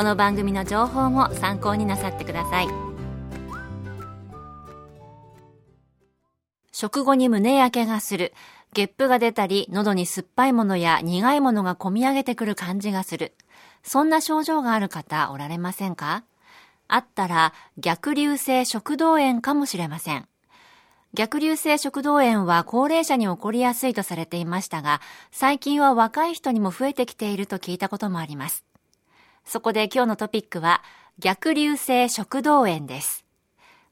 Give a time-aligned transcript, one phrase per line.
[0.00, 2.68] この番組の情報も参考になさってください。
[6.72, 8.32] 食後に胸焼けがする。
[8.72, 13.34] ゲップが出たり喉に酸っぱいものや苦いものがこみ上げてくる感じがする。
[13.82, 16.24] そんな症状がある方おられませんか？
[16.88, 20.26] あったら逆流性食道炎かもしれません。
[21.12, 28.64] 逆流性食道炎は高齢者に起こりやすいとされていましたが、最近は若い人にも増えてきていると聞いたこともあります。
[29.50, 30.80] そこで今日のトピックは
[31.18, 33.24] 逆流性食道炎です。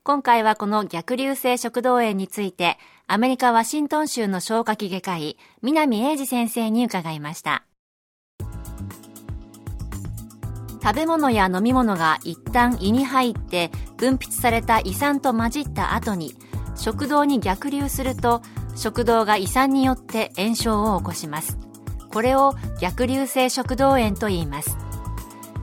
[0.05, 2.79] 今回はこの逆流性食道炎について
[3.09, 7.65] アメリカ・ワシントン州の消化器外科医南英二先生に伺いました。
[10.81, 16.37] 食べ物や飲み物が一旦胃に入って分泌された胃酸と混じった後に
[16.77, 18.43] 食道に逆流すると
[18.77, 21.59] 食道が胃酸によって炎症を起こします。
[22.13, 24.88] これを逆流性食道炎と言います。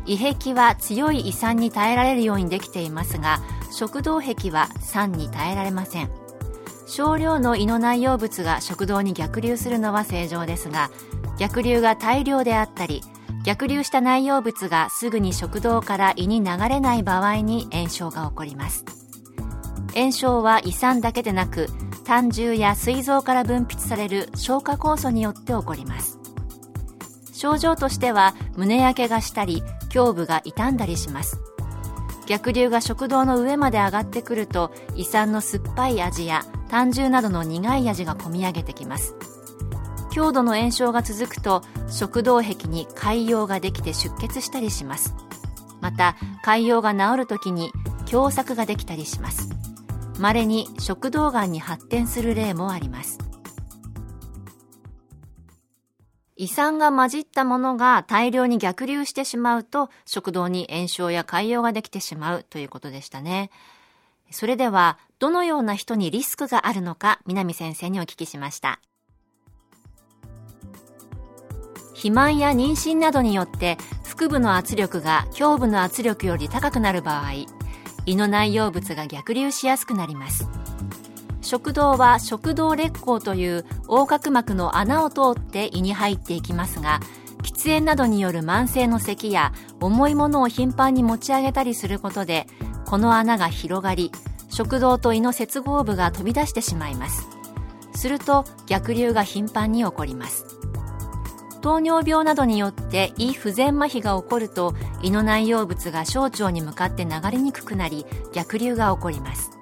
[0.06, 3.40] 胃壁は強い胃酸に耐えられるようにできていますが
[3.72, 6.10] 食道壁は酸に耐えられません。
[6.88, 10.92] 少量の胃の内容物が食道に逆流するのは正常ですが
[11.40, 13.02] 逆流が大量であったり
[13.44, 18.86] 逆流した内容物がすぐに食道から胃に流れない場合に炎症が起こります。
[19.96, 21.68] 炎症は胃酸だけでなく
[22.04, 26.20] 胆汁や膵臓から分泌される消化酵素によって起こります。
[27.46, 29.64] 症状としては胸焼けがしたり
[29.94, 31.40] 胸部が傷んだりします。
[32.26, 39.16] 逆流が食道の上まで上がってくると胃酸の酸っぱい味や胆汁などの苦い味がこみ上げてきます。
[40.10, 45.14] 強度の炎症が続くと食道壁に潰瘍ができて出血したりします。
[45.82, 47.72] また潰瘍が治る時に
[48.08, 49.50] 狭窄ができたりします。
[50.18, 53.20] 稀に食道がんに発展する例もあります。
[56.38, 63.52] 胃酸が混じったものが大量に逆流してしまうと食道に炎症や潰瘍ができてしまうということでしたね。
[64.32, 68.80] それではどのような人にリスクがあるのか南先生にお聞きしました。
[71.90, 77.32] 肥満や妊娠などによって腹部の圧力が胸部の圧力より高くなる場合
[78.06, 80.48] 胃の内容物が逆流しやすくなります
[81.46, 87.00] 食道は食道裂孔という横隔膜の穴を通って胃に入っていきますが
[87.44, 92.48] 喫煙などによる慢性の咳や重いものを頻繁に持ち上げたりすることで
[92.88, 94.12] この穴が広がり
[94.50, 97.28] 食道と胃の接合部が飛び出してしまいます。
[97.94, 100.46] すると逆流が頻繁に起こります。
[101.62, 109.55] 糖尿病などによって胃不全麻痺が起こると胃の内容物が小腸に向かって流れにくくなり逆流が起こります。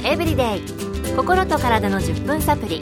[0.00, 2.80] エブリデイ心と体の10分サプリ。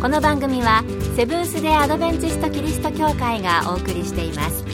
[0.00, 0.82] この番組は
[1.14, 4.64] セブンス・デ・アドベンチスト・キリスト教会がお送りしています。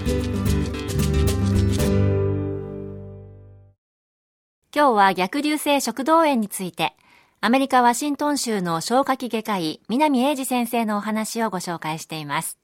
[4.74, 6.94] 今日は逆流性食道炎について
[7.40, 12.58] アメリカ・ワシントン州の消化器外科医南英二先生のお話をご紹介しています。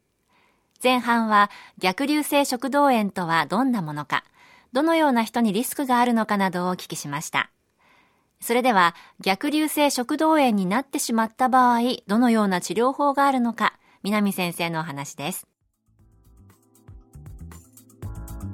[0.83, 4.25] 前半は逆流性食道炎とはどんなものか
[4.73, 7.51] どのような人にリスクがあるのかなどをお聞きしました。
[8.44, 15.46] それでは逆流性食道炎になってしまった場合、どのような治療法があるのか、南先生のお話です。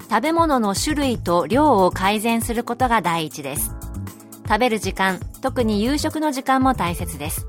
[0.09, 3.75] 食べ物の種類と量を改善することが第一です。
[4.47, 7.45] 食べる時間、特に夕食の時間も大切です。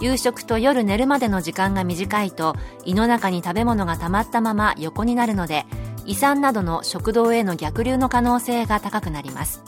[0.00, 2.54] 夕食と夜寝るまでの時間が短いと
[2.84, 5.66] 胃の中に食べ物が溜まったまま横になるので
[6.06, 9.62] 胃酸などの食道への逆流の可能性が高くなります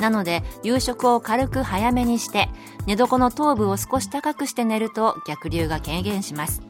[0.00, 2.48] なので夕食を軽く早めにして
[2.86, 6.62] 寝床の頭部を少し高くして寝ると逆流が軽減します。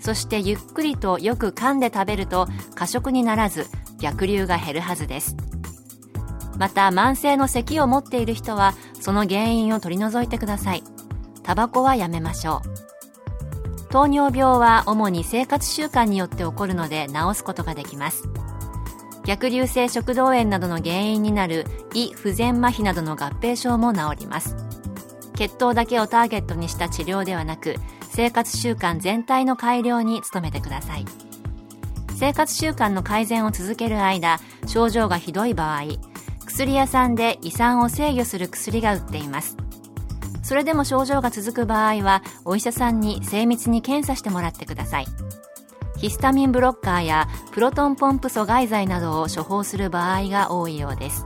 [0.00, 3.66] そしてゆっくりとよく噛んで食べると過食にならず
[4.00, 5.36] 逆流が減るはずです。
[6.58, 10.82] また慢性の咳を持っている人はその原因を取り除いてください。
[11.44, 13.88] タバコはやめましょう。
[13.90, 18.24] 糖尿病は主に生活習慣によって起こるので治すことができます。
[19.24, 24.56] 逆流性食道炎などの原因になる胃不全麻痺などの合併症も治ります。
[25.34, 27.76] 血糖だけをターゲットにした治療ではなく
[28.10, 31.04] 生活習慣全体の改良に努めてください。
[32.16, 35.82] 生活習慣の改善を続ける間症状がひどい場合
[36.46, 39.56] 薬屋さんで胃酸を制御する薬が売っています。
[40.42, 45.06] それでも症状が続く場合はお医者さんに精密に検査してもらってください。
[46.02, 51.24] ヒスタミンブロッカーやプロトンポンプ阻害剤などを処方する場合が多いようです。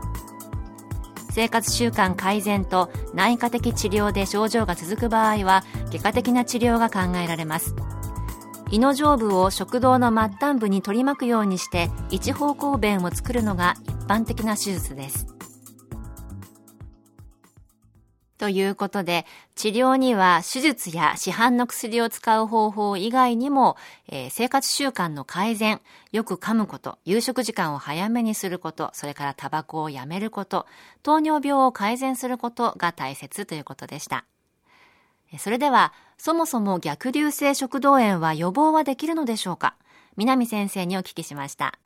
[1.30, 7.74] 生活習慣改善と内科的治療で症状が続く場合は外科的な治療が考えられます。
[8.70, 15.35] 胃の上部を食道の末端部に取り巻くようにして一方向弁を作るのが一般的な手術です。
[18.38, 19.24] ということで、
[19.54, 23.76] 治療には手術や市販の薬を使う方法以外にも、
[24.08, 25.80] えー、生活習慣の改善、
[26.12, 30.66] よく噛むこと、夕食時間を早めにすること、それからタバコをやめること、
[31.02, 34.24] 糖尿病を改善することが大切ということでした。
[35.38, 39.76] それでは、そもそも逆流性食道炎は予防はできるのでしょうか？
[40.16, 41.78] 南先生にお聞きしました。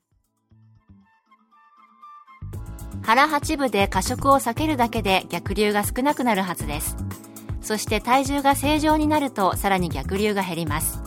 [3.03, 6.97] 腹八分で過食を避けるだけで逆流が少なくなるはずです。
[7.61, 11.01] そして体重が正常になるとさらに逆流が減ります。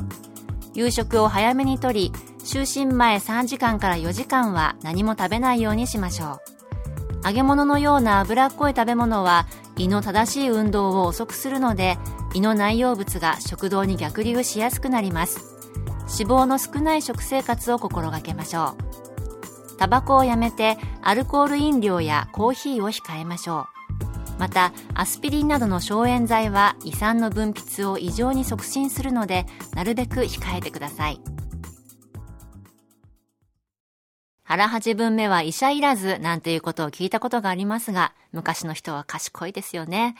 [0.73, 6.41] 夕食を早めにとり就寝前3時間から4時間は何も食べないようにしましょ
[7.23, 7.27] う。
[7.27, 9.47] 揚げ物のような脂っこい食べ物は
[9.77, 11.97] 胃の正しい運動を遅くするので
[12.33, 15.53] 胃の内容物が食道に逆流しやすくなります。
[16.19, 18.75] 脂肪の少ない食生活を心がけましょ
[19.09, 19.12] う。
[19.77, 23.67] タバコをやめてアルコール飲料やコーヒーを控えましょ
[24.37, 24.39] う。
[24.39, 31.21] またアスピリンなどの消炎剤は胃酸の分泌を異常に促進するのでなるべく控えてください。
[34.43, 40.15] 腹八分目は医者いらずなんていうことを聞いたことがありますが昔の人は賢いですよね。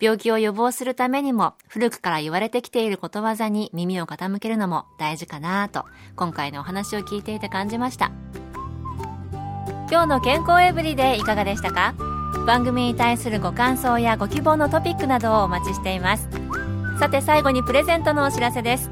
[0.00, 5.84] 病気を予防するためにも古くから言われてきていることわざに耳を傾けるのも大事かなと
[6.16, 8.10] 今回のお話を聞いていて感じました。
[9.92, 11.94] 今日の健康エブリデイいかがでしたか？
[12.46, 16.30] 番組に対するご感想やご希望のトピックなどをお待ちしています。
[16.98, 18.90] さて最後にプレゼントのお知らせです。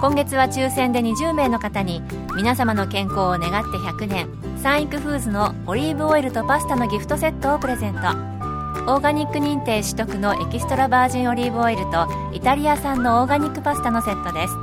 [0.00, 2.02] 今月は抽選で20名の方に
[2.34, 4.28] 皆様の健康を願って100年
[4.60, 8.00] サンイクフーズのオリーブオイルとパスタのギフトセットをプレゼント。
[8.00, 14.54] オーガニック認定取得のエキストラバージンオリーブオイルとイタリア産のオーガニックパスタのセットです。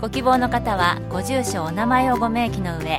[0.00, 2.98] ご希望の方はご住所お名前をご明記の上